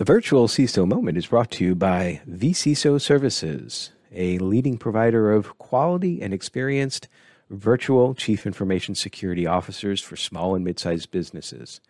[0.00, 5.58] The virtual CISO moment is brought to you by vCISO Services, a leading provider of
[5.58, 7.06] quality and experienced
[7.50, 11.82] virtual chief information security officers for small and mid-sized businesses.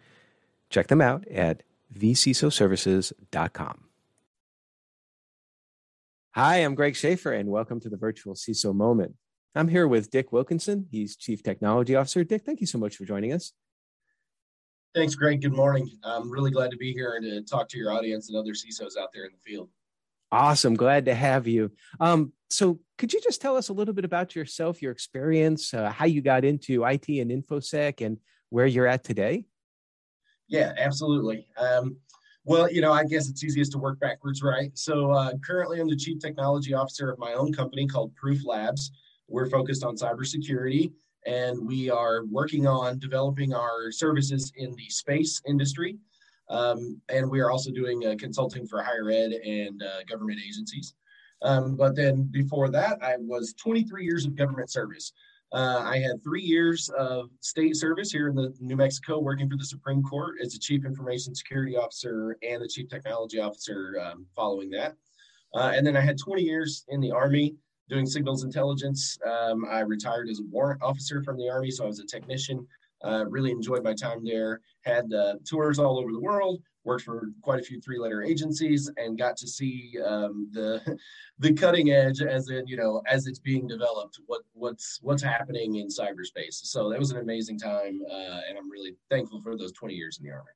[0.71, 1.63] Check them out at
[1.97, 3.85] vcisoservices.com.
[6.33, 9.15] Hi, I'm Greg Schaefer, and welcome to the virtual CISO moment.
[9.55, 10.89] I'm here with Dick Wilkinson.
[10.91, 12.25] He's Chief Technology Officer.
[12.25, 13.53] Dick, thank you so much for joining us.
[14.93, 15.41] Thanks, Greg.
[15.41, 15.89] Good morning.
[16.03, 19.01] I'm really glad to be here and to talk to your audience and other CISOs
[19.01, 19.69] out there in the field.
[20.33, 20.75] Awesome.
[20.75, 21.71] Glad to have you.
[22.01, 25.91] Um, so, could you just tell us a little bit about yourself, your experience, uh,
[25.91, 29.45] how you got into IT and InfoSec, and where you're at today?
[30.49, 31.47] Yeah, absolutely.
[31.57, 31.97] Um,
[32.45, 34.77] well, you know, I guess it's easiest to work backwards, right?
[34.77, 38.91] So, uh, currently, I'm the Chief Technology Officer of my own company called Proof Labs.
[39.29, 40.91] We're focused on cybersecurity
[41.27, 45.99] and we are working on developing our services in the space industry.
[46.49, 50.95] Um, and we are also doing uh, consulting for higher ed and uh, government agencies.
[51.43, 55.13] Um, but then before that, I was 23 years of government service.
[55.53, 59.57] Uh, I had three years of state service here in the New Mexico, working for
[59.57, 64.01] the Supreme Court as a chief information security officer and the chief technology officer.
[64.01, 64.95] Um, following that,
[65.55, 67.57] uh, and then I had 20 years in the Army
[67.91, 69.19] doing signals intelligence.
[69.27, 72.67] Um, I retired as a warrant officer from the Army, so I was a technician.
[73.03, 74.61] Uh, really enjoyed my time there.
[74.83, 76.63] Had uh, tours all over the world.
[76.85, 80.99] Worked for quite a few three-letter agencies, and got to see um, the
[81.39, 85.77] the cutting edge, as in you know, as it's being developed, what what's what's happening
[85.77, 86.55] in cyberspace.
[86.55, 90.19] So that was an amazing time, uh, and I'm really thankful for those 20 years
[90.19, 90.51] in the Army.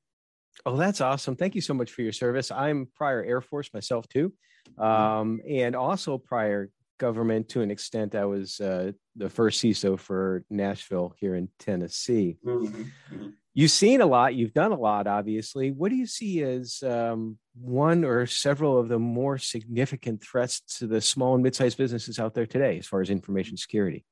[0.65, 1.37] Oh, that's awesome.
[1.37, 2.51] Thank you so much for your service.
[2.51, 4.33] I'm prior Air Force myself too.
[4.79, 6.71] Um, and also prior
[7.07, 8.15] government to an extent.
[8.15, 12.39] I was uh, the first CISO for Nashville here in Tennessee.
[12.45, 13.29] Mm-hmm.
[13.53, 15.71] You've seen a lot, you've done a lot, obviously.
[15.71, 20.87] What do you see as um, one or several of the more significant threats to
[20.87, 24.05] the small and mid sized businesses out there today as far as information security?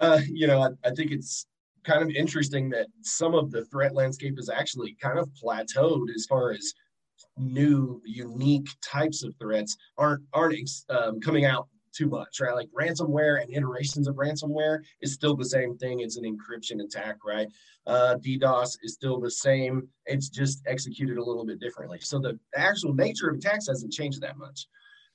[0.00, 1.46] Uh, you know, I, I think it's
[1.84, 6.26] kind of interesting that some of the threat landscape is actually kind of plateaued as
[6.26, 6.74] far as
[7.36, 10.58] new unique types of threats aren't aren't
[10.90, 12.54] um, coming out too much right?
[12.54, 16.00] Like ransomware and iterations of ransomware is still the same thing.
[16.00, 17.48] It's an encryption attack right?
[17.86, 19.88] Uh, ddos is still the same.
[20.06, 21.98] It's just executed a little bit differently.
[22.00, 24.66] So the actual nature of attacks hasn't changed that much.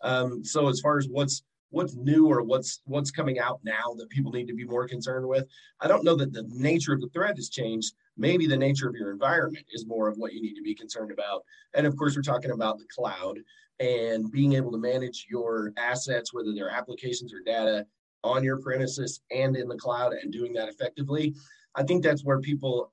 [0.02, 4.10] Um, so as far as what's what's new or what's what's coming out now that
[4.10, 5.46] people need to be more concerned with
[5.82, 8.96] i don't know that the nature of the threat has changed maybe the nature of
[8.96, 11.44] your environment is more of what you need to be concerned about.
[11.74, 13.40] And of course, we're talking about the cloud
[13.80, 17.86] and being able to manage your assets, whether they're applications or data
[18.24, 21.36] on your premises and in the cloud and doing that effectively.
[21.76, 22.92] I think that's where people,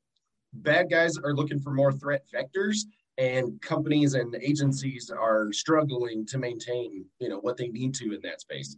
[0.53, 2.85] bad guys are looking for more threat vectors
[3.17, 8.21] and companies and agencies are struggling to maintain you know what they need to in
[8.23, 8.77] that space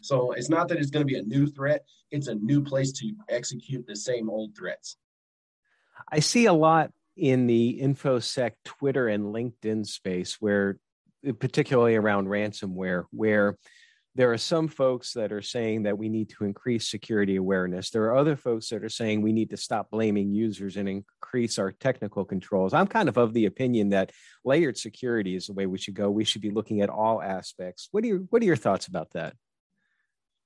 [0.00, 2.92] so it's not that it's going to be a new threat it's a new place
[2.92, 4.96] to execute the same old threats
[6.10, 10.78] I see a lot in the infosec Twitter and LinkedIn space where
[11.40, 13.56] particularly around ransomware where
[14.14, 17.90] there are some folks that are saying that we need to increase security awareness.
[17.90, 21.56] There are other folks that are saying we need to stop blaming users and increase
[21.56, 22.74] our technical controls.
[22.74, 24.10] I'm kind of of the opinion that
[24.44, 26.10] layered security is the way we should go.
[26.10, 27.88] We should be looking at all aspects.
[27.92, 29.34] What are your what are your thoughts about that?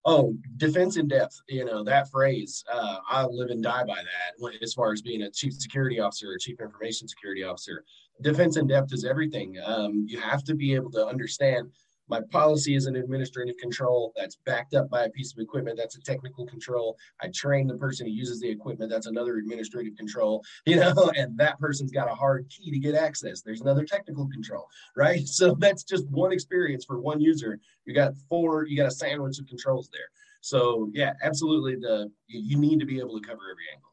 [0.04, 4.32] Oh defense in depth you know that phrase uh, i live and die by that
[4.62, 7.84] as far as being a chief security officer or chief information security officer.
[8.20, 9.56] Defense in depth is everything.
[9.64, 11.70] Um, you have to be able to understand
[12.08, 15.76] my policy is an administrative control that's backed up by a piece of equipment.
[15.76, 16.96] That's a technical control.
[17.20, 18.90] I train the person who uses the equipment.
[18.90, 22.94] That's another administrative control, you know, and that person's got a hard key to get
[22.94, 23.42] access.
[23.42, 25.26] There's another technical control, right?
[25.26, 27.58] So that's just one experience for one user.
[27.84, 30.10] You got four, you got a sandwich of controls there.
[30.40, 31.76] So yeah, absolutely.
[31.76, 33.92] The you need to be able to cover every angle.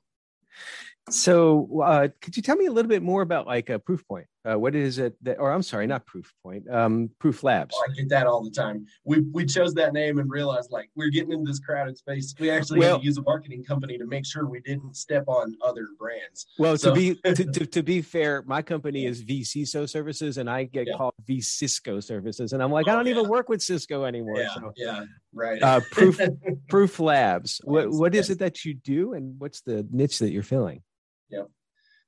[1.12, 4.26] So, uh, could you tell me a little bit more about like a Proofpoint?
[4.46, 7.76] Uh, what is it that, or I'm sorry, not Proofpoint, um, Proof Labs?
[7.78, 8.86] Oh, I get that all the time.
[9.04, 12.34] We we chose that name and realized like we're getting into this crowded space.
[12.40, 15.26] We actually well, had to use a marketing company to make sure we didn't step
[15.28, 16.48] on other brands.
[16.58, 16.94] Well, so.
[16.94, 20.88] to be to, to, to, be fair, my company is vCISO Services, and I get
[20.88, 20.96] yeah.
[20.96, 23.16] called vCisco Services, and I'm like, oh, I don't yeah.
[23.16, 24.38] even work with Cisco anymore.
[24.38, 24.74] Yeah, so.
[24.78, 25.04] yeah,
[25.34, 25.62] right.
[25.62, 26.18] Uh, Proof
[26.70, 27.60] Proof Labs.
[27.66, 30.82] What what is it that you do, and what's the niche that you're filling?
[31.30, 31.44] Yeah.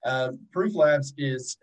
[0.05, 1.57] Uh, Proof Labs is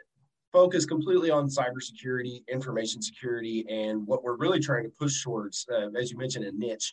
[0.53, 5.89] focused completely on cybersecurity, information security, and what we're really trying to push towards, uh,
[5.99, 6.93] as you mentioned, a niche.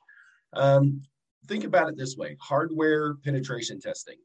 [0.53, 1.01] Um,
[1.47, 4.17] think about it this way hardware penetration testing.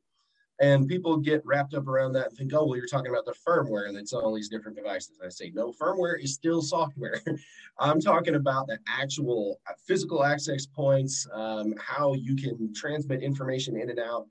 [0.61, 3.35] And people get wrapped up around that and think, oh, well, you're talking about the
[3.47, 5.19] firmware and it's all these different devices.
[5.25, 7.19] I say, no, firmware is still software.
[7.79, 13.89] I'm talking about the actual physical access points, um, how you can transmit information in
[13.89, 14.27] and out,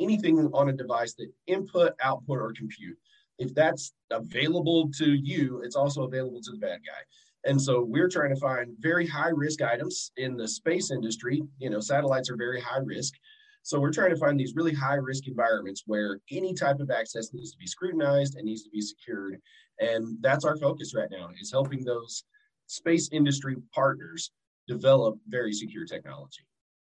[0.00, 2.96] anything on a device that input, output, or compute.
[3.38, 7.02] If that's available to you, it's also available to the bad guy.
[7.46, 11.42] And so we're trying to find very high risk items in the space industry.
[11.58, 13.14] You know, satellites are very high risk.
[13.62, 17.32] So we're trying to find these really high risk environments where any type of access
[17.32, 19.40] needs to be scrutinized and needs to be secured.
[19.80, 22.24] And that's our focus right now is helping those
[22.66, 24.30] space industry partners
[24.68, 26.42] develop very secure technology.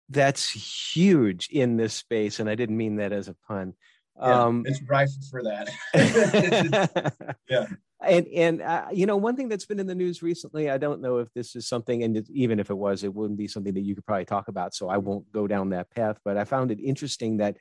[0.09, 0.51] That's
[0.93, 2.41] huge in this space.
[2.41, 3.75] And I didn't mean that as a pun.
[4.17, 5.71] Yeah, um, it's rife for that.
[7.49, 7.67] yeah
[8.07, 11.01] and and uh, you know one thing that's been in the news recently i don't
[11.01, 13.83] know if this is something and even if it was it wouldn't be something that
[13.83, 16.71] you could probably talk about so i won't go down that path but i found
[16.71, 17.57] it interesting that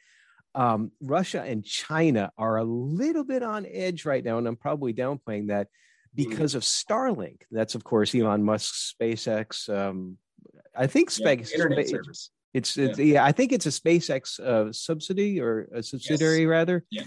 [0.56, 4.94] um, russia and china are a little bit on edge right now and i'm probably
[4.94, 6.30] downplaying that mm-hmm.
[6.30, 10.18] because of starlink that's of course elon musk's spacex um,
[10.76, 13.06] i think yeah, internet service it's, it's yeah.
[13.06, 13.26] yeah.
[13.26, 16.48] I think it's a SpaceX uh, subsidy or a subsidiary yes.
[16.48, 16.86] rather.
[16.92, 17.04] Yeah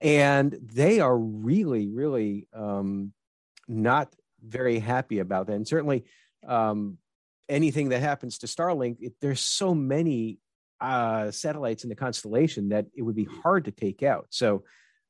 [0.00, 3.12] and they are really really um,
[3.66, 4.14] not
[4.44, 6.04] very happy about that and certainly
[6.46, 6.98] um,
[7.48, 10.38] anything that happens to starlink it, there's so many
[10.80, 14.62] uh, satellites in the constellation that it would be hard to take out so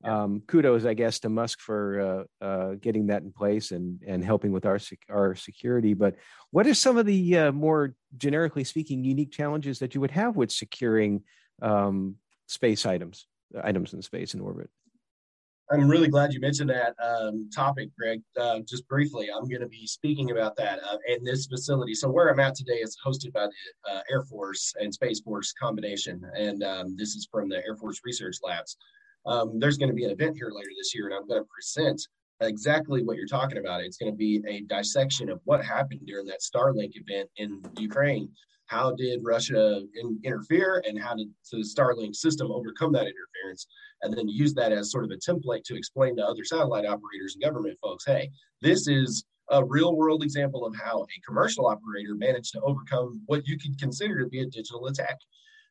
[0.04, 4.24] um, kudos i guess to musk for uh, uh, getting that in place and and
[4.24, 6.14] helping with our sec- our security but
[6.50, 10.36] what are some of the uh, more generically speaking unique challenges that you would have
[10.36, 11.22] with securing
[11.62, 12.14] um,
[12.46, 13.26] space items
[13.62, 14.70] items in space and orbit
[15.70, 18.22] I'm really glad you mentioned that um, topic, Greg.
[18.40, 21.94] Uh, just briefly, I'm going to be speaking about that uh, in this facility.
[21.94, 25.52] So, where I'm at today is hosted by the uh, Air Force and Space Force
[25.60, 28.78] combination, and um, this is from the Air Force Research Labs.
[29.26, 31.48] Um, there's going to be an event here later this year, and I'm going to
[31.54, 32.00] present
[32.40, 33.82] exactly what you're talking about.
[33.82, 38.30] It's going to be a dissection of what happened during that Starlink event in Ukraine.
[38.66, 43.66] How did Russia in, interfere, and how did the Starlink system overcome that interference?
[44.02, 47.34] and then use that as sort of a template to explain to other satellite operators
[47.34, 48.30] and government folks hey,
[48.60, 53.46] this is a real world example of how a commercial operator managed to overcome what
[53.46, 55.16] you could consider to be a digital attack.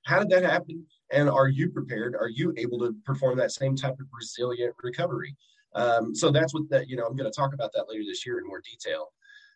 [0.05, 0.83] How did that happen?
[1.11, 2.15] And are you prepared?
[2.15, 5.35] Are you able to perform that same type of resilient recovery?
[5.73, 8.25] Um, so that's what that, you know, I'm going to talk about that later this
[8.25, 9.13] year in more detail.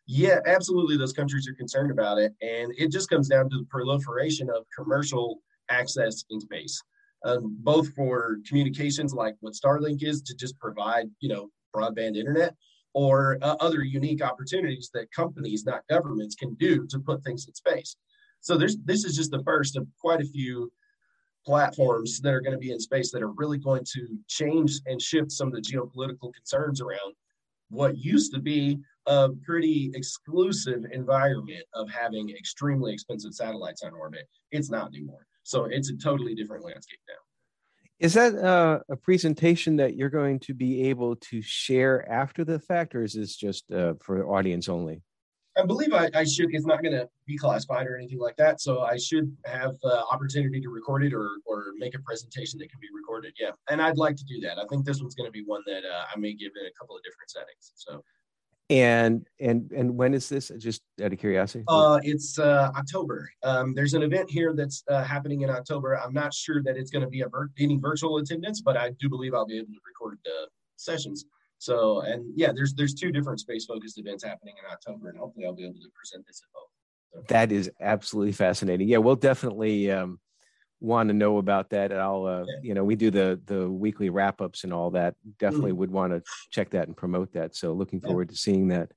[0.08, 0.98] Yeah, absolutely.
[0.98, 2.34] Those countries are concerned about it.
[2.42, 6.82] And it just comes down to the proliferation of commercial access in space
[7.24, 12.56] um, both for communications like what Starlink is to just provide, you know, broadband internet,
[12.94, 17.54] or uh, other unique opportunities that companies, not governments, can do to put things in
[17.54, 17.96] space.
[18.42, 20.72] So there's this is just the first of quite a few
[21.46, 25.02] platforms that are going to be in space that are really going to change and
[25.02, 27.14] shift some of the geopolitical concerns around
[27.70, 34.28] what used to be a pretty exclusive environment of having extremely expensive satellites on orbit.
[34.52, 35.26] It's not anymore.
[35.44, 37.16] So it's a totally different landscape now.
[38.00, 42.60] Is that uh, a presentation that you're going to be able to share after the
[42.60, 45.04] fact, or is this just uh, for audience only?
[45.58, 46.54] I believe I, I should.
[46.54, 50.04] It's not going to be classified or anything like that, so I should have uh,
[50.12, 53.34] opportunity to record it or or make a presentation that can be recorded.
[53.40, 54.58] Yeah, and I'd like to do that.
[54.58, 56.74] I think this one's going to be one that uh, I may give in a
[56.80, 57.74] couple of different settings.
[57.76, 58.02] So
[58.72, 60.52] and and and when is this?
[60.58, 61.66] Just out of curiosity.
[61.68, 63.30] Uh, it's uh, October.
[63.44, 66.00] Um, there's an event here that's uh, happening in October.
[66.00, 68.92] I'm not sure that it's going to be a vir- any virtual attendance, but I
[68.92, 71.26] do believe I'll be able to record the sessions.
[71.62, 75.46] So, and yeah, there's there's two different space focused events happening in October, and hopefully
[75.46, 77.28] I'll be able to present this at both.
[77.28, 77.34] So.
[77.34, 78.88] That is absolutely fascinating.
[78.88, 79.92] Yeah, we'll definitely.
[79.92, 80.20] Um,
[80.80, 84.10] want to know about that And i'll uh, you know we do the the weekly
[84.10, 85.76] wrap ups and all that definitely mm.
[85.76, 88.34] would want to check that and promote that so looking forward yeah.
[88.34, 88.90] to seeing that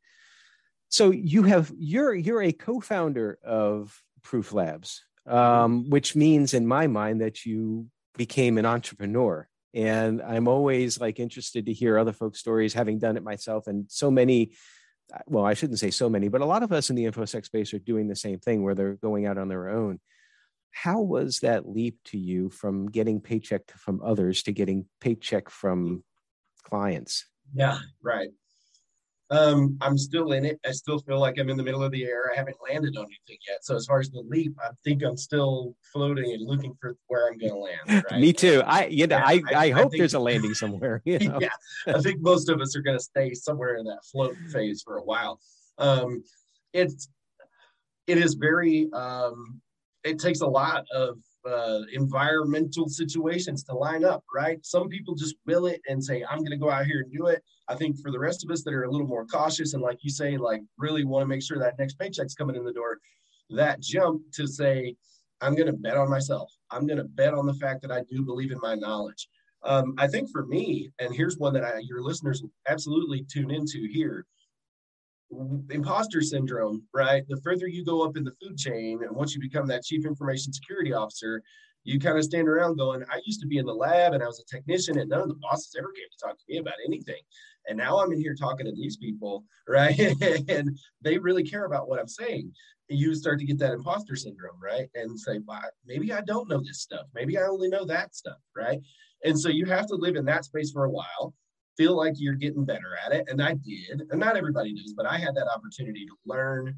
[0.88, 5.36] so you have you're you're a co-founder of proof labs mm-hmm.
[5.36, 11.18] um, which means in my mind that you became an entrepreneur and i'm always like
[11.18, 14.52] interested to hear other folks stories having done it myself and so many
[15.14, 17.44] uh, well i shouldn't say so many but a lot of us in the infosec
[17.44, 19.98] space are doing the same thing where they're going out on their own
[20.74, 26.02] how was that leap to you from getting paycheck from others to getting paycheck from
[26.64, 27.26] clients?
[27.54, 28.30] Yeah, right.
[29.34, 30.60] Um, I'm still in it.
[30.64, 32.30] I still feel like I'm in the middle of the air.
[32.32, 33.64] I haven't landed on anything yet.
[33.64, 37.26] So as far as the leap, I think I'm still floating and looking for where
[37.26, 38.04] I'm going to land.
[38.10, 38.20] Right?
[38.20, 38.62] Me too.
[38.64, 41.02] I you know I, I, I, hope I think, there's a landing somewhere.
[41.04, 41.38] You know?
[41.40, 41.48] yeah,
[41.86, 44.98] I think most of us are going to stay somewhere in that float phase for
[44.98, 45.40] a while.
[45.78, 46.22] Um,
[46.72, 47.08] it's
[48.06, 49.60] it is very um,
[50.04, 54.64] it takes a lot of uh, environmental situations to line up, right?
[54.64, 57.26] Some people just will it and say, I'm going to go out here and do
[57.26, 57.42] it.
[57.68, 59.98] I think for the rest of us that are a little more cautious and, like
[60.02, 62.98] you say, like really want to make sure that next paycheck's coming in the door,
[63.50, 64.96] that jump to say,
[65.40, 66.50] I'm going to bet on myself.
[66.70, 69.28] I'm going to bet on the fact that I do believe in my knowledge.
[69.62, 73.88] Um, I think for me, and here's one that I, your listeners absolutely tune into
[73.90, 74.26] here
[75.70, 77.24] imposter syndrome, right?
[77.28, 80.06] The further you go up in the food chain, and once you become that chief
[80.06, 81.42] information security officer,
[81.84, 84.26] you kind of stand around going, I used to be in the lab and I
[84.26, 86.74] was a technician, and none of the bosses ever came to talk to me about
[86.86, 87.20] anything.
[87.68, 89.98] And now I'm in here talking to these people, right?
[90.48, 92.52] and they really care about what I'm saying.
[92.88, 94.88] You start to get that imposter syndrome, right?
[94.94, 97.06] And say, well, maybe I don't know this stuff.
[97.14, 98.80] Maybe I only know that stuff, right?
[99.24, 101.34] And so you have to live in that space for a while
[101.76, 103.28] feel like you're getting better at it.
[103.28, 104.02] And I did.
[104.10, 106.76] And not everybody does, but I had that opportunity to learn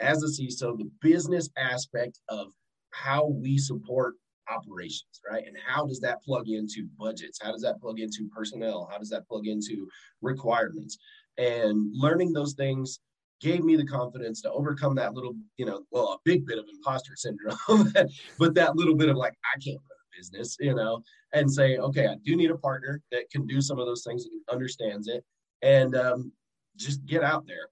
[0.00, 2.48] as a CISO the business aspect of
[2.90, 4.14] how we support
[4.50, 5.44] operations, right?
[5.46, 7.38] And how does that plug into budgets?
[7.42, 8.88] How does that plug into personnel?
[8.90, 9.88] How does that plug into
[10.22, 10.98] requirements?
[11.36, 13.00] And learning those things
[13.40, 16.64] gave me the confidence to overcome that little, you know, well, a big bit of
[16.68, 17.92] imposter syndrome,
[18.38, 19.78] but that little bit of like, I can't
[20.18, 23.78] business, you know, and say, okay, I do need a partner that can do some
[23.78, 25.24] of those things and understands it,
[25.62, 26.32] and um,
[26.76, 27.68] just get out there.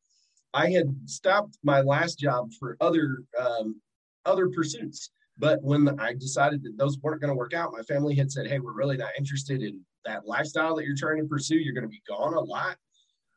[0.54, 3.80] I had stopped my last job for other um,
[4.24, 8.14] other pursuits, but when I decided that those weren't going to work out, my family
[8.14, 11.56] had said, "Hey, we're really not interested in that lifestyle that you're trying to pursue.
[11.56, 12.76] You're going to be gone a lot."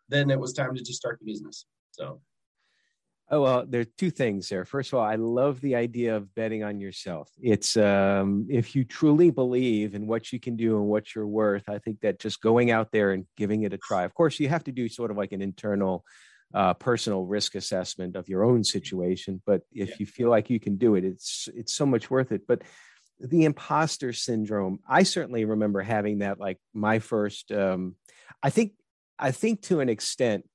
[0.08, 1.66] Then it was time to just start the business.
[1.92, 2.22] So
[3.32, 4.66] Oh well, there are two things there.
[4.66, 7.30] First of all, I love the idea of betting on yourself.
[7.40, 11.70] It's um, if you truly believe in what you can do and what you're worth,
[11.70, 14.04] I think that just going out there and giving it a try.
[14.04, 16.04] Of course, you have to do sort of like an internal,
[16.56, 19.42] uh, personal risk assessment of your own situation.
[19.46, 19.96] But if yeah.
[20.00, 22.48] you feel like you can do it, it's it's so much worth it.
[22.48, 22.64] But
[23.20, 26.40] the imposter syndrome, I certainly remember having that.
[26.40, 27.96] Like my first, um,
[28.42, 28.74] I think,
[29.20, 30.46] I think to an extent,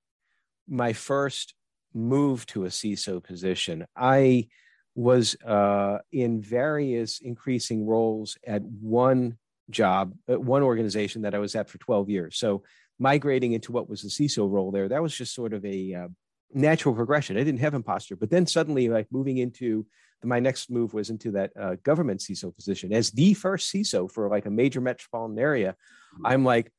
[0.66, 1.54] my first
[1.94, 4.48] move to a CISO position, I
[4.94, 9.38] was uh, in various increasing roles at one
[9.70, 12.36] job, at one organization that I was at for 12 years.
[12.36, 12.62] So
[12.98, 16.08] migrating into what was the CISO role there, that was just sort of a uh,
[16.52, 17.36] natural progression.
[17.36, 19.86] I didn't have imposter, but then suddenly, like moving into
[20.22, 24.28] my next move was into that uh, government CISO position as the first CISO for
[24.28, 25.72] like a major metropolitan area.
[26.14, 26.26] Mm-hmm.
[26.26, 26.72] I'm like,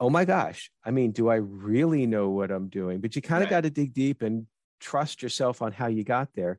[0.00, 3.00] oh my gosh, I mean, do I really know what I'm doing?
[3.00, 3.58] But you kind of right.
[3.58, 4.46] got to dig deep and
[4.80, 6.58] trust yourself on how you got there.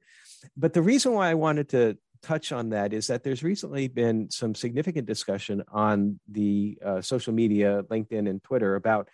[0.55, 4.29] But the reason why I wanted to touch on that is that there's recently been
[4.29, 9.09] some significant discussion on the uh, social media, LinkedIn and Twitter about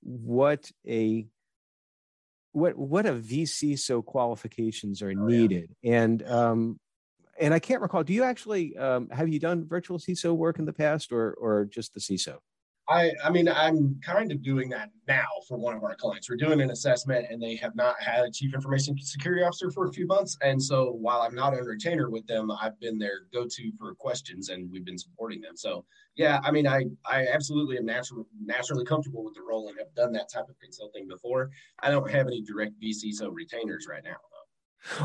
[0.00, 1.26] what a
[2.52, 6.02] what what a VC vCISO qualifications are oh, needed, yeah.
[6.02, 6.80] and um,
[7.38, 8.02] and I can't recall.
[8.02, 11.66] Do you actually um, have you done virtual CISO work in the past, or or
[11.66, 12.38] just the CISO?
[12.88, 16.30] I, I mean, I'm kind of doing that now for one of our clients.
[16.30, 19.86] We're doing an assessment and they have not had a chief information security officer for
[19.86, 20.38] a few months.
[20.40, 24.50] And so while I'm not on retainer with them, I've been their go-to for questions
[24.50, 25.56] and we've been supporting them.
[25.56, 29.78] So yeah, I mean, I, I absolutely am naturally, naturally comfortable with the role and
[29.78, 31.50] have done that type of consulting before.
[31.80, 34.16] I don't have any direct vCISO retainers right now.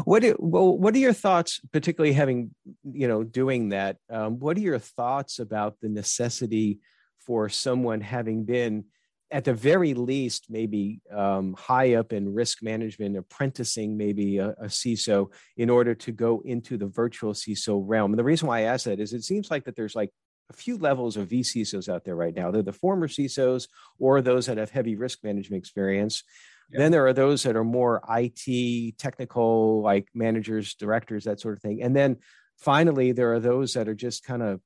[0.04, 3.98] What do, well, what are your thoughts, particularly having, you know, doing that?
[4.12, 6.80] Um, what are your thoughts about the necessity
[7.26, 8.86] for someone having been
[9.32, 14.66] at the very least maybe um, high up in risk management apprenticing maybe a, a,
[14.66, 18.12] ciso in order to go into the virtual ciso realm.
[18.12, 20.12] And the reason why i ask that is it seems like that there's like
[20.50, 22.52] a few levels of vcisos out there right now.
[22.52, 23.68] They're the former cisos
[24.00, 26.24] or those that have heavy risk management experience.
[26.70, 26.80] Yeah.
[26.80, 31.62] then there are those that are more it technical like managers directors that sort of
[31.62, 31.82] thing.
[31.82, 32.18] And then
[32.58, 34.62] finally there are those that are just kind of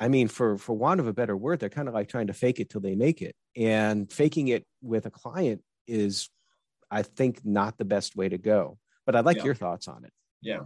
[0.00, 2.32] I mean, for for want of a better word, they're kind of like trying to
[2.32, 3.36] fake it till they make it.
[3.54, 6.30] And faking it with a client is,
[6.90, 8.78] I think, not the best way to go.
[9.04, 9.44] But I'd like yeah.
[9.44, 10.12] your thoughts on it.
[10.40, 10.60] Yeah.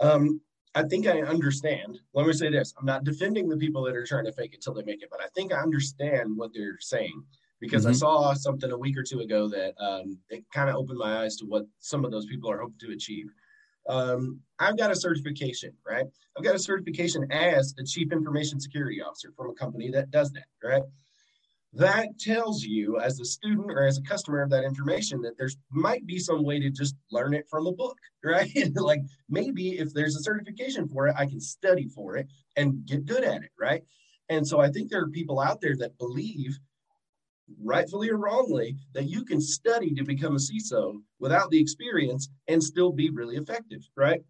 [0.00, 0.40] Um,
[0.76, 1.98] I think I understand.
[2.14, 4.62] Let me say this: I'm not defending the people that are trying to fake it
[4.62, 7.24] till they make it, but I think I understand what they're saying
[7.60, 7.90] because mm-hmm.
[7.90, 11.22] I saw something a week or two ago that um, it kind of opened my
[11.22, 13.32] eyes to what some of those people are hoping to achieve
[13.88, 16.06] um, I've got a certification, right?
[16.36, 20.30] I've got a certification as a chief information security officer from a company that does
[20.32, 20.82] that, right?
[21.74, 25.56] That tells you, as a student or as a customer of that information, that there's
[25.70, 28.50] might be some way to just learn it from a book, right?
[28.74, 32.26] like maybe if there's a certification for it, I can study for it
[32.56, 33.82] and get good at it, right?
[34.30, 36.58] And so I think there are people out there that believe
[37.62, 42.62] rightfully or wrongly, that you can study to become a CISO without the experience and
[42.62, 44.22] still be really effective, right?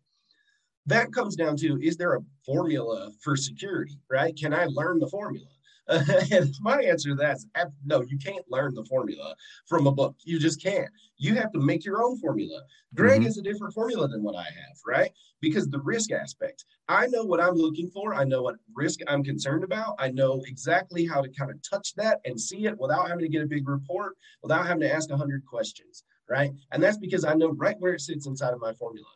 [0.88, 4.34] that comes down to is there a formula for security, right?
[4.36, 5.46] Can I learn the formula?
[5.88, 7.46] And my answer to that is
[7.84, 9.34] no, you can't learn the formula
[9.66, 10.16] from a book.
[10.24, 10.88] You just can't.
[11.16, 12.62] You have to make your own formula.
[12.94, 13.24] Greg mm-hmm.
[13.24, 15.10] has a different formula than what I have, right?
[15.40, 18.14] Because the risk aspect, I know what I'm looking for.
[18.14, 19.96] I know what risk I'm concerned about.
[19.98, 23.28] I know exactly how to kind of touch that and see it without having to
[23.28, 26.52] get a big report, without having to ask 100 questions, right?
[26.72, 29.08] And that's because I know right where it sits inside of my formula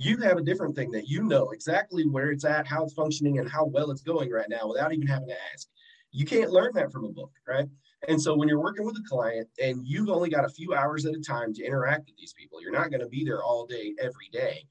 [0.00, 3.38] you have a different thing that you know exactly where it's at, how it's functioning,
[3.38, 5.68] and how well it's going right now without even having to ask.
[6.12, 7.68] You can't learn that from a book, right?
[8.08, 11.04] And so when you're working with a client and you've only got a few hours
[11.06, 13.66] at a time to interact with these people, you're not going to be there all
[13.66, 14.64] day, every day.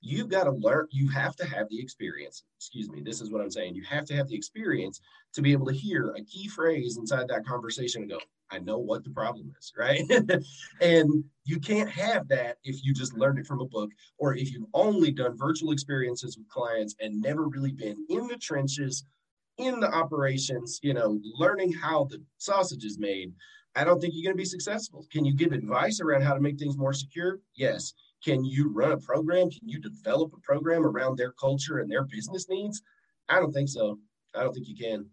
[0.00, 2.44] You've got to learn, you have to have the experience.
[2.58, 3.74] Excuse me, this is what I'm saying.
[3.74, 5.00] You have to have the experience
[5.34, 8.78] to be able to hear a key phrase inside that conversation and go, I know
[8.78, 10.02] what the problem is, right?
[10.80, 14.52] and you can't have that if you just learned it from a book or if
[14.52, 19.04] you've only done virtual experiences with clients and never really been in the trenches
[19.58, 23.32] in the operations, you know, learning how the sausage is made,
[23.74, 25.06] I don't think you're going to be successful.
[25.12, 27.40] Can you give advice around how to make things more secure?
[27.54, 27.92] Yes.
[28.24, 29.50] Can you run a program?
[29.50, 32.82] Can you develop a program around their culture and their business needs?
[33.28, 33.98] I don't think so.
[34.34, 35.06] I don't think you can.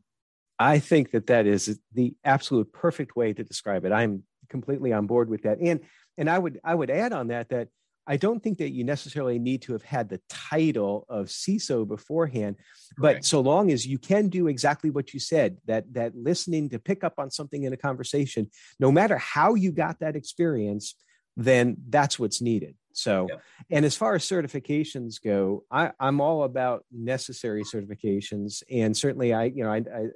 [0.59, 3.91] I think that that is the absolute perfect way to describe it.
[3.91, 5.59] I'm completely on board with that.
[5.59, 5.81] And
[6.17, 7.69] and I would I would add on that that
[8.05, 12.57] I don't think that you necessarily need to have had the title of CISO beforehand,
[12.97, 16.79] but so long as you can do exactly what you said, that that listening to
[16.79, 20.95] pick up on something in a conversation, no matter how you got that experience,
[21.37, 22.75] then that's what's needed.
[22.91, 23.41] So, yep.
[23.71, 29.45] and as far as certifications go, I, I'm all about necessary certifications, and certainly I,
[29.45, 30.07] you know, I, I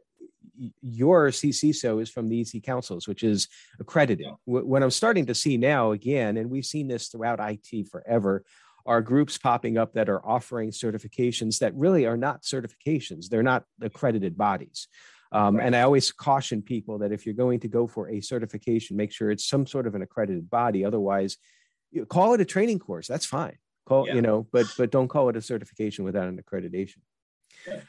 [0.81, 3.47] your CCISO is from the EC Councils, which is
[3.79, 4.25] accredited.
[4.25, 4.33] Yeah.
[4.45, 8.43] What I'm starting to see now, again, and we've seen this throughout IT forever,
[8.85, 13.27] are groups popping up that are offering certifications that really are not certifications.
[13.27, 14.87] They're not accredited bodies.
[15.31, 15.59] Um.
[15.59, 19.11] And I always caution people that if you're going to go for a certification, make
[19.11, 20.85] sure it's some sort of an accredited body.
[20.85, 21.37] Otherwise,
[21.91, 23.07] you call it a training course.
[23.07, 23.57] That's fine.
[23.85, 24.15] Call yeah.
[24.15, 26.99] you know, but but don't call it a certification without an accreditation.
[27.67, 27.81] Yeah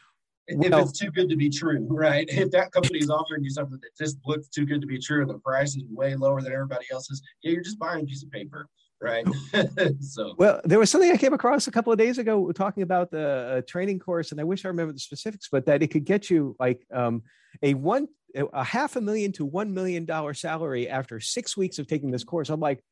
[0.49, 2.29] if it's too good to be true, right?
[2.29, 5.21] If that company is offering you something that just looks too good to be true
[5.21, 8.23] and the price is way lower than everybody else's, yeah, you're just buying a piece
[8.23, 8.69] of paper,
[9.01, 9.27] right?
[10.01, 13.11] so, well, there was something I came across a couple of days ago talking about
[13.11, 16.05] the uh, training course, and I wish I remember the specifics, but that it could
[16.05, 17.23] get you like um,
[17.63, 21.87] a one a half a million to one million dollar salary after six weeks of
[21.87, 22.51] taking this course.
[22.51, 22.83] I'm like,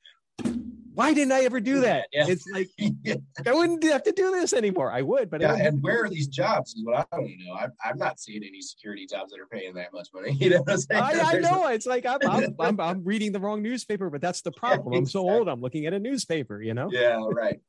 [0.96, 2.06] why didn't I ever do that?
[2.10, 2.24] Yeah.
[2.26, 2.70] It's like
[3.46, 4.90] I wouldn't have to do this anymore.
[4.90, 5.54] I would, but yeah.
[5.54, 6.74] And where are these jobs?
[6.74, 7.52] Is what I don't know.
[7.52, 10.32] i am not seeing any security jobs that are paying that much money.
[10.46, 11.02] You know what I'm saying?
[11.02, 11.66] I, I know.
[11.66, 14.94] it's like I'm, I'm, I'm, I'm, reading the wrong newspaper, but that's the problem.
[14.94, 15.20] Yeah, exactly.
[15.20, 15.48] I'm so old.
[15.48, 16.62] I'm looking at a newspaper.
[16.62, 16.88] You know?
[16.90, 17.20] Yeah.
[17.30, 17.60] Right.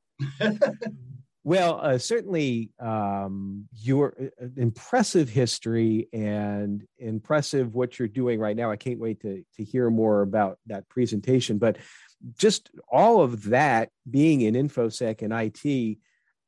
[1.44, 8.72] well, uh, certainly um, your uh, impressive history and impressive what you're doing right now.
[8.72, 11.78] I can't wait to to hear more about that presentation, but
[12.38, 15.98] just all of that being in infosec and IT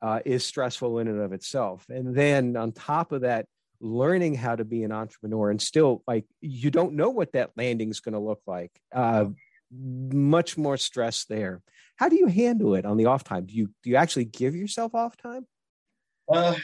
[0.02, 1.86] uh, is stressful in and of itself.
[1.90, 3.46] And then on top of that,
[3.82, 7.90] learning how to be an entrepreneur and still like you don't know what that landing
[7.90, 8.72] is going to look like.
[8.94, 9.26] Uh,
[9.72, 11.62] much more stress there.
[11.96, 13.46] How do you handle it on the off time?
[13.46, 15.46] Do you do you actually give yourself off time?
[16.32, 16.56] Uh,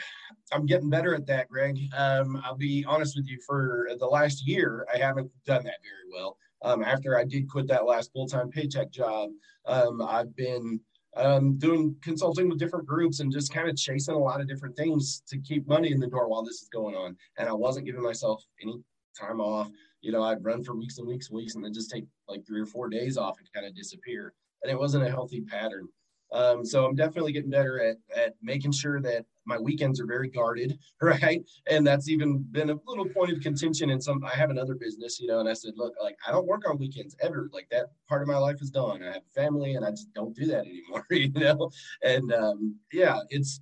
[0.52, 1.80] I'm getting better at that, Greg.
[1.96, 3.40] Um, I'll be honest with you.
[3.46, 6.38] For the last year, I haven't done that very well.
[6.62, 9.30] Um, after I did quit that last full time paycheck job,
[9.66, 10.80] um, I've been
[11.16, 14.76] um, doing consulting with different groups and just kind of chasing a lot of different
[14.76, 17.16] things to keep money in the door while this is going on.
[17.38, 18.82] And I wasn't giving myself any
[19.18, 19.70] time off.
[20.02, 22.46] You know, I'd run for weeks and weeks and weeks and then just take like
[22.46, 24.34] three or four days off and kind of disappear.
[24.62, 25.88] And it wasn't a healthy pattern.
[26.36, 30.28] Um, so I'm definitely getting better at, at making sure that my weekends are very
[30.28, 31.42] guarded, right?
[31.70, 34.22] And that's even been a little point of contention in some.
[34.24, 36.78] I have another business, you know, and I said, look, like I don't work on
[36.78, 37.50] weekends ever.
[37.54, 39.02] Like that part of my life is done.
[39.02, 41.70] I have family, and I just don't do that anymore, you know.
[42.04, 43.62] And um, yeah, it's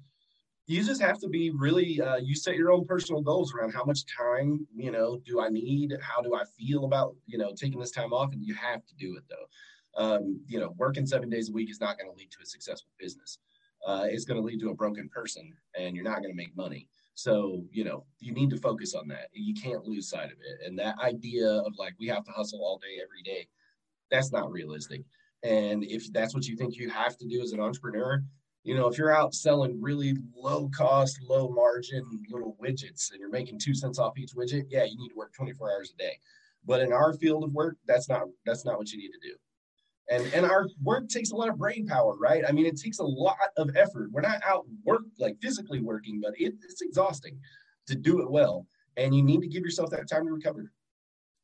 [0.65, 3.83] you just have to be really uh, you set your own personal goals around how
[3.83, 7.79] much time you know do i need how do i feel about you know taking
[7.79, 9.45] this time off and you have to do it though
[9.95, 12.45] um, you know, working seven days a week is not going to lead to a
[12.45, 13.39] successful business.
[13.85, 16.55] Uh, it's going to lead to a broken person, and you're not going to make
[16.55, 16.87] money.
[17.15, 19.27] So, you know, you need to focus on that.
[19.33, 20.65] You can't lose sight of it.
[20.65, 23.47] And that idea of like we have to hustle all day, every day,
[24.09, 25.01] that's not realistic.
[25.43, 28.23] And if that's what you think you have to do as an entrepreneur,
[28.63, 33.29] you know, if you're out selling really low cost, low margin little widgets and you're
[33.29, 36.17] making two cents off each widget, yeah, you need to work 24 hours a day.
[36.65, 39.35] But in our field of work, that's not that's not what you need to do
[40.09, 42.43] And and our work takes a lot of brain power, right?
[42.47, 44.11] I mean, it takes a lot of effort.
[44.11, 47.39] We're not out work like physically working, but it, it's exhausting
[47.87, 48.67] to do it well.
[48.97, 50.71] And you need to give yourself that time to recover.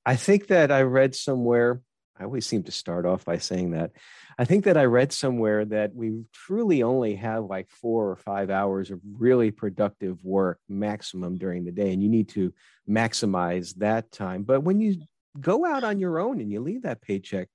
[0.05, 1.81] I think that I read somewhere,
[2.17, 3.91] I always seem to start off by saying that.
[4.37, 8.49] I think that I read somewhere that we truly only have like four or five
[8.49, 11.93] hours of really productive work maximum during the day.
[11.93, 12.53] And you need to
[12.89, 14.43] maximize that time.
[14.43, 15.01] But when you
[15.39, 17.49] go out on your own and you leave that paycheck,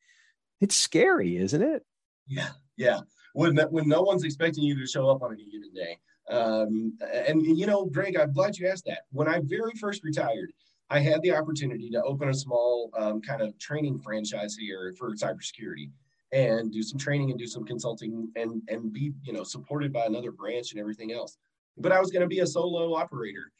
[0.64, 1.84] it's scary, isn't it?
[2.26, 2.48] Yeah,
[2.78, 3.00] yeah.
[3.34, 5.98] When when no one's expecting you to show up on a given day.
[6.30, 9.02] Um, and you know, Greg, I'm glad you asked that.
[9.12, 10.52] When I very first retired,
[10.88, 15.14] I had the opportunity to open a small um, kind of training franchise here for
[15.14, 15.90] cybersecurity
[16.32, 20.06] and do some training and do some consulting and and be you know supported by
[20.06, 21.36] another branch and everything else.
[21.76, 23.52] But I was going to be a solo operator.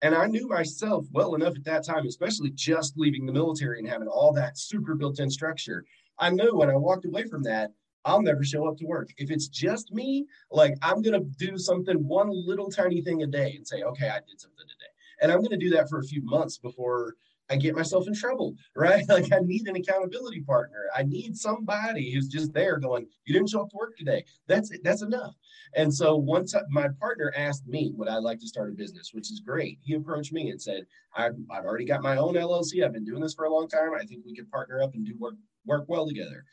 [0.00, 3.88] And I knew myself well enough at that time, especially just leaving the military and
[3.88, 5.84] having all that super built in structure.
[6.18, 7.72] I knew when I walked away from that,
[8.04, 9.10] I'll never show up to work.
[9.18, 13.26] If it's just me, like I'm going to do something, one little tiny thing a
[13.26, 14.90] day and say, okay, I did something today.
[15.20, 17.14] And I'm going to do that for a few months before
[17.50, 19.08] I get myself in trouble, right?
[19.08, 20.84] Like I need an accountability partner.
[20.94, 24.24] I need somebody who's just there going, you didn't show up to work today.
[24.46, 24.82] That's it.
[24.84, 25.34] That's enough.
[25.74, 29.30] And so once my partner asked me, would I like to start a business, which
[29.30, 29.78] is great.
[29.82, 32.84] He approached me and said, I've, I've already got my own LLC.
[32.84, 33.90] I've been doing this for a long time.
[33.94, 35.34] I think we could partner up and do work,
[35.68, 36.44] work well together.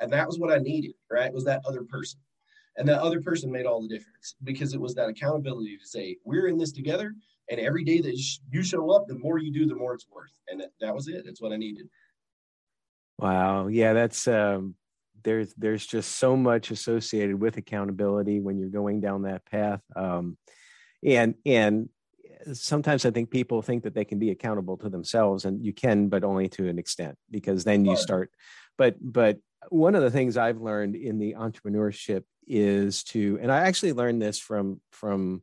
[0.00, 1.32] And that was what I needed, right?
[1.32, 2.20] Was that other person.
[2.76, 6.16] And that other person made all the difference because it was that accountability to say,
[6.24, 7.14] we're in this together.
[7.48, 8.16] And every day that
[8.50, 10.32] you show up, the more you do, the more it's worth.
[10.48, 11.22] And that, that was it.
[11.24, 11.88] That's what I needed.
[13.18, 13.68] Wow.
[13.68, 14.74] Yeah, that's um
[15.22, 19.80] there's there's just so much associated with accountability when you're going down that path.
[19.94, 20.36] Um
[21.04, 21.88] and and
[22.52, 26.08] sometimes I think people think that they can be accountable to themselves and you can,
[26.08, 28.30] but only to an extent, because then you start
[28.76, 33.66] but but one of the things I've learned in the entrepreneurship is to, and I
[33.66, 35.42] actually learned this from from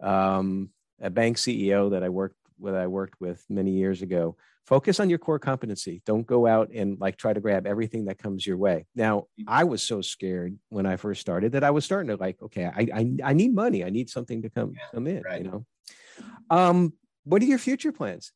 [0.00, 2.74] um, a bank CEO that I worked with.
[2.74, 4.36] I worked with many years ago.
[4.66, 6.00] Focus on your core competency.
[6.06, 8.86] Don't go out and like try to grab everything that comes your way.
[8.94, 12.40] Now, I was so scared when I first started that I was starting to like,
[12.42, 13.84] okay, I I, I need money.
[13.84, 15.22] I need something to come yeah, come in.
[15.22, 15.42] Right.
[15.42, 15.66] You know.
[16.48, 18.32] Um, what are your future plans?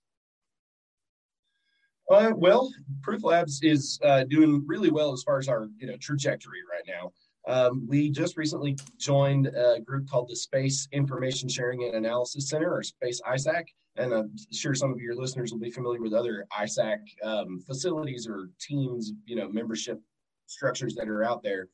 [2.11, 5.97] Uh, well, Proof Labs is uh, doing really well as far as our you know
[5.99, 7.13] trajectory right now.
[7.47, 12.75] Um, we just recently joined a group called the Space Information Sharing and Analysis Center,
[12.75, 13.65] or Space ISAC.
[13.97, 18.29] And I'm sure some of your listeners will be familiar with other ISAC um, facilities
[18.29, 20.01] or teams, you know, membership
[20.47, 21.69] structures that are out there.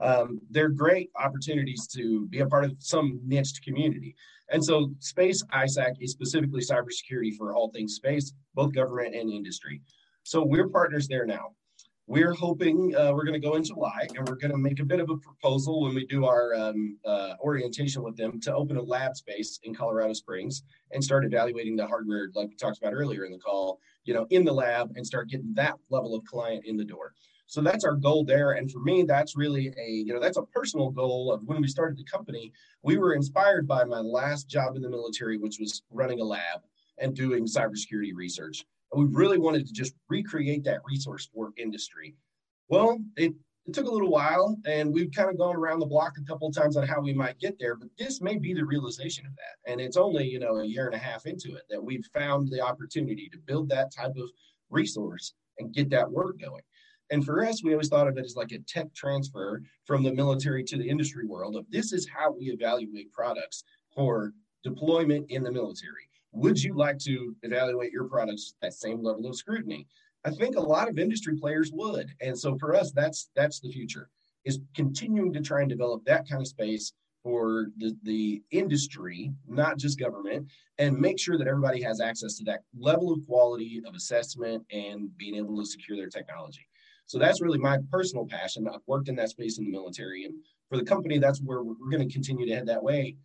[0.00, 4.14] Um, they're great opportunities to be a part of some niched community.
[4.50, 9.80] And so Space ISAC is specifically cybersecurity for all things space, both government and industry.
[10.22, 11.50] So we're partners there now.
[12.06, 14.84] We're hoping uh, we're going to go in July and we're going to make a
[14.84, 18.76] bit of a proposal when we do our um, uh, orientation with them to open
[18.76, 22.94] a lab space in Colorado Springs and start evaluating the hardware, like we talked about
[22.94, 26.24] earlier in the call, you know, in the lab and start getting that level of
[26.24, 27.14] client in the door.
[27.50, 28.52] So that's our goal there.
[28.52, 31.66] And for me, that's really a, you know, that's a personal goal of when we
[31.66, 32.52] started the company.
[32.84, 36.60] We were inspired by my last job in the military, which was running a lab
[36.98, 38.64] and doing cybersecurity research.
[38.92, 42.14] And we really wanted to just recreate that resource for industry.
[42.68, 43.34] Well, it,
[43.66, 46.46] it took a little while and we've kind of gone around the block a couple
[46.46, 49.32] of times on how we might get there, but this may be the realization of
[49.34, 49.72] that.
[49.72, 52.48] And it's only, you know, a year and a half into it that we've found
[52.48, 54.30] the opportunity to build that type of
[54.70, 56.62] resource and get that work going.
[57.10, 60.12] And for us, we always thought of it as like a tech transfer from the
[60.12, 65.42] military to the industry world of this is how we evaluate products for deployment in
[65.42, 66.08] the military.
[66.32, 69.88] Would you like to evaluate your products at same level of scrutiny?
[70.24, 72.10] I think a lot of industry players would.
[72.20, 74.08] And so for us, that's that's the future
[74.44, 76.92] is continuing to try and develop that kind of space
[77.22, 82.44] for the, the industry, not just government, and make sure that everybody has access to
[82.44, 86.66] that level of quality of assessment and being able to secure their technology.
[87.10, 88.68] So that's really my personal passion.
[88.72, 90.34] I've worked in that space in the military, and
[90.68, 93.16] for the company, that's where we're, we're going to continue to head that way,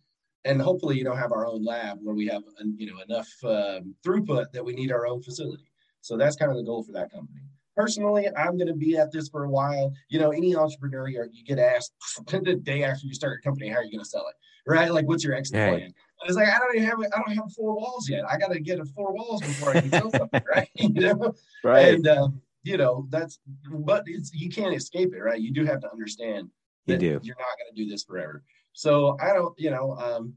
[0.44, 2.42] and hopefully, you know, have our own lab where we have,
[2.78, 5.70] you know, enough um, throughput that we need our own facility.
[6.00, 7.42] So that's kind of the goal for that company.
[7.76, 9.92] Personally, I'm going to be at this for a while.
[10.08, 11.92] You know, any entrepreneur, you get asked
[12.26, 14.34] the day after you start a company, how are you going to sell it?
[14.68, 14.92] Right?
[14.92, 15.92] Like, what's your exit plan?
[16.24, 18.24] It's like I don't even have I don't have four walls yet.
[18.28, 20.68] I got to get a four walls before I can sell something, right?
[20.74, 21.94] you know, right?
[21.94, 23.38] And um, you know that's
[23.70, 26.48] but it's you can't escape it right you do have to understand
[26.86, 30.34] you do you're not going to do this forever so i don't you know um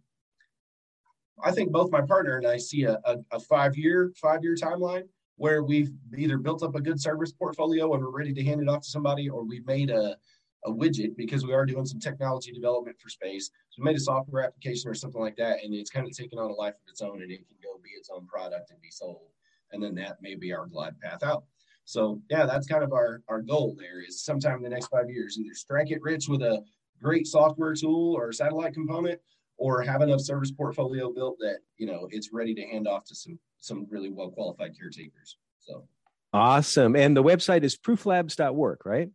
[1.44, 4.56] i think both my partner and i see a, a, a five year five year
[4.56, 5.04] timeline
[5.39, 8.68] where we've either built up a good service portfolio and we're ready to hand it
[8.68, 10.18] off to somebody, or we've made a,
[10.65, 13.50] a widget because we are doing some technology development for space.
[13.70, 16.39] So we made a software application or something like that, and it's kind of taken
[16.39, 18.82] on a life of its own and it can go be its own product and
[18.82, 19.30] be sold.
[19.72, 21.46] And then that may be our glide path out.
[21.89, 25.10] So yeah, that's kind of our, our goal there is sometime in the next five
[25.10, 26.62] years, either strike it rich with a
[27.02, 29.19] great software tool or satellite component,
[29.58, 33.15] or have enough service portfolio built that you know it's ready to hand off to
[33.15, 35.38] some some really well qualified caretakers.
[35.58, 35.88] So
[36.32, 36.95] awesome.
[36.95, 39.10] And the website is prooflabs.work, right?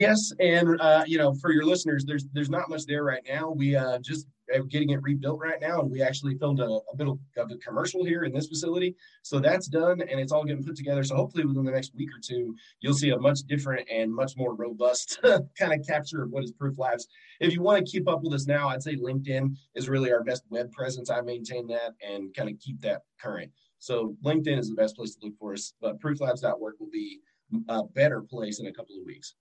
[0.00, 3.52] Yes, and uh, you know, for your listeners, there's there's not much there right now.
[3.52, 6.96] We uh, just Uh, getting it rebuilt right now, and we actually filmed a, a
[6.96, 8.94] bit of, a commercial here in this facility.
[9.22, 11.04] So that's done, and it's all getting put together.
[11.04, 14.36] So hopefully, within the next week or two, you'll see a much different and much
[14.36, 15.20] more robust
[15.58, 17.06] kind of capture of what is Proof Labs.
[17.40, 20.24] If you want to keep up with us now, I'd say LinkedIn is really our
[20.24, 21.08] best web presence.
[21.08, 23.50] I maintain that and kind of keep that current.
[23.78, 27.20] So LinkedIn is the best place to look for us, but prooflabs.work will be
[27.68, 29.34] a better place in a couple of weeks.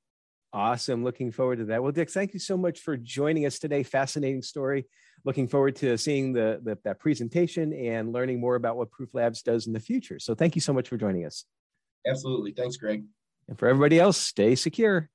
[0.53, 1.03] Awesome.
[1.03, 1.81] Looking forward to that.
[1.81, 3.83] Well, Dick, thank you so much for joining us today.
[3.83, 4.85] Fascinating story.
[5.23, 9.41] Looking forward to seeing the, the that presentation and learning more about what Proof Labs
[9.43, 10.19] does in the future.
[10.19, 11.45] So thank you so much for joining us.
[12.05, 12.51] Absolutely.
[12.51, 13.05] Thanks, Greg.
[13.47, 15.09] And for everybody else, stay secure.